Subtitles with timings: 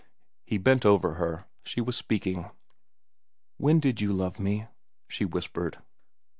[0.43, 1.45] He bent over her.
[1.63, 2.49] She was speaking.
[3.57, 4.65] "When did you love me?"
[5.07, 5.77] she whispered.